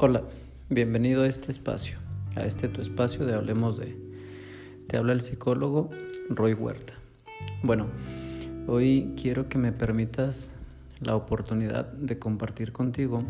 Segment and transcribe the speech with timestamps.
[0.00, 0.22] Hola,
[0.68, 1.98] bienvenido a este espacio,
[2.36, 3.96] a este tu espacio de Hablemos de.
[4.86, 5.90] Te habla el psicólogo
[6.30, 6.92] Roy Huerta.
[7.64, 7.88] Bueno,
[8.68, 10.52] hoy quiero que me permitas
[11.00, 13.24] la oportunidad de compartir contigo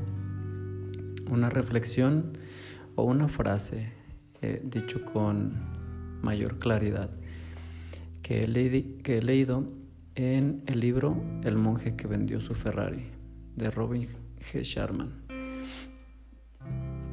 [1.30, 2.36] una reflexión
[2.96, 3.90] o una frase,
[4.42, 5.54] eh, dicho con
[6.20, 7.08] mayor claridad,
[8.20, 9.64] que he leído
[10.16, 13.06] en el libro El monje que vendió su Ferrari
[13.56, 14.06] de Robin
[14.38, 14.62] G.
[14.64, 15.27] Sharman.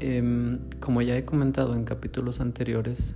[0.08, 3.16] Em, como ya he comentado en capítulos anteriores,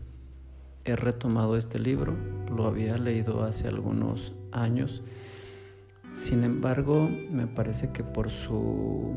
[0.85, 2.15] he retomado este libro,
[2.51, 5.03] lo había leído hace algunos años,
[6.13, 9.15] sin embargo me parece que por su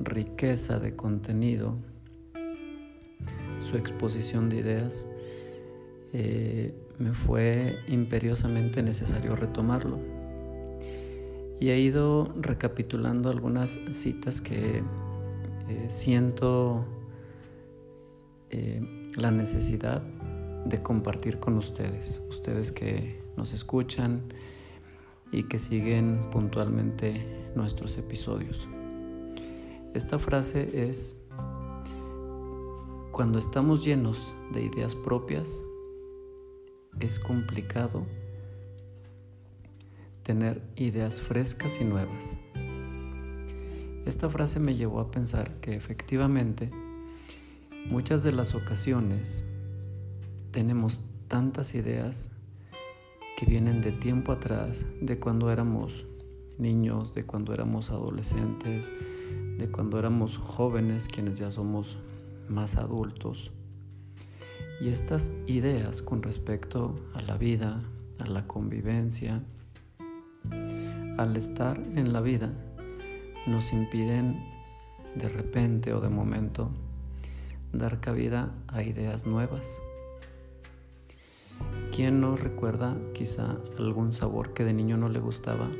[0.00, 1.76] riqueza de contenido,
[3.60, 5.06] su exposición de ideas,
[6.12, 10.00] eh, me fue imperiosamente necesario retomarlo.
[11.60, 14.82] Y he ido recapitulando algunas citas que
[15.68, 16.84] eh, siento
[18.52, 20.02] eh, la necesidad
[20.66, 24.22] de compartir con ustedes, ustedes que nos escuchan
[25.32, 28.68] y que siguen puntualmente nuestros episodios.
[29.94, 31.16] Esta frase es,
[33.10, 35.64] cuando estamos llenos de ideas propias,
[37.00, 38.04] es complicado
[40.22, 42.36] tener ideas frescas y nuevas.
[44.04, 46.70] Esta frase me llevó a pensar que efectivamente
[47.86, 49.44] muchas de las ocasiones
[50.50, 52.30] tenemos tantas ideas
[53.36, 56.06] que vienen de tiempo atrás, de cuando éramos
[56.58, 58.92] niños, de cuando éramos adolescentes,
[59.58, 61.98] de cuando éramos jóvenes, quienes ya somos
[62.48, 63.50] más adultos.
[64.80, 67.82] Y estas ideas con respecto a la vida,
[68.18, 69.42] a la convivencia,
[71.18, 72.52] al estar en la vida,
[73.46, 74.44] nos impiden
[75.14, 76.70] de repente o de momento
[77.72, 79.80] dar cabida a ideas nuevas.
[81.90, 85.70] ¿Quién no recuerda quizá algún sabor que de niño no le gustaba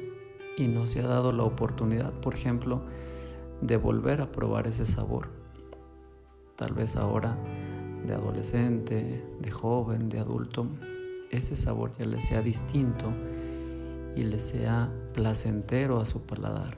[0.56, 2.82] y no se ha dado la oportunidad, por ejemplo,
[3.60, 5.28] de volver a probar ese sabor?
[6.56, 7.36] Tal vez ahora
[8.06, 10.66] de adolescente, de joven, de adulto,
[11.31, 13.12] ese sabor ya le sea distinto
[14.14, 16.76] y le sea placentero a su paladar.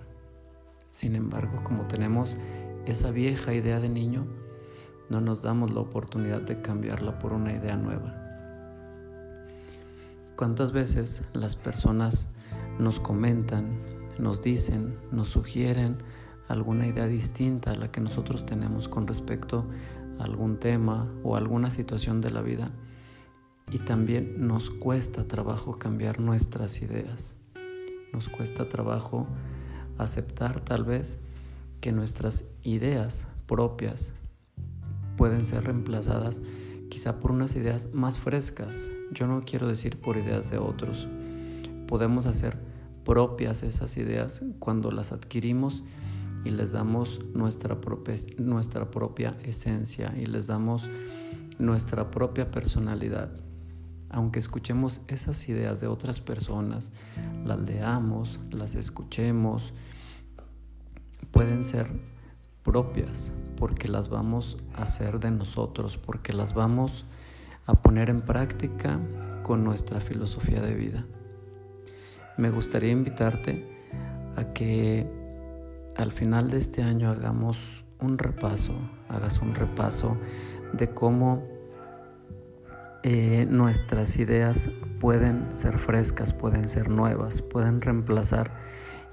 [0.91, 2.39] Sin embargo, como tenemos
[2.87, 4.27] esa vieja idea de niño,
[5.09, 8.15] no nos damos la oportunidad de cambiarla por una idea nueva.
[10.37, 12.29] ¿Cuántas veces las personas
[12.79, 13.79] nos comentan,
[14.19, 15.99] nos dicen, nos sugieren
[16.49, 19.67] alguna idea distinta a la que nosotros tenemos con respecto
[20.19, 22.71] algún tema o alguna situación de la vida
[23.71, 27.37] y también nos cuesta trabajo cambiar nuestras ideas.
[28.13, 29.27] Nos cuesta trabajo
[29.99, 31.19] aceptar tal vez
[31.81, 34.13] que nuestras ideas propias
[35.17, 36.43] pueden ser reemplazadas
[36.89, 38.91] quizá por unas ideas más frescas.
[39.11, 41.09] Yo no quiero decir por ideas de otros.
[41.87, 42.59] Podemos hacer
[43.05, 45.83] propias esas ideas cuando las adquirimos
[46.45, 50.89] y les damos nuestra propia, esencia y les damos
[51.59, 53.31] nuestra propia personalidad.
[54.11, 56.93] Aunque escuchemos esas ideas de otras personas,
[57.45, 59.73] las leamos, las escuchemos,
[61.33, 61.91] pueden ser
[62.63, 63.33] propias
[63.65, 67.07] porque las vamos a hacer de nosotros, porque las vamos
[67.65, 69.01] a poner en práctica
[69.43, 71.07] con nuestra filosofía de vida.
[72.37, 73.67] Me gustaría invitarte
[74.37, 75.11] a que
[75.97, 78.75] al final de este año hagamos un repaso,
[79.09, 80.19] hagas un repaso
[80.75, 81.43] de cómo
[83.03, 84.71] eh, nuestras ideas
[85.01, 88.59] pueden ser frescas, pueden ser nuevas, pueden reemplazar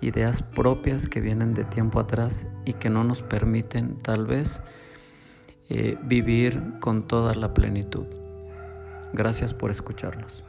[0.01, 4.61] ideas propias que vienen de tiempo atrás y que no nos permiten tal vez
[5.69, 8.05] eh, vivir con toda la plenitud.
[9.13, 10.43] Gracias por escucharnos.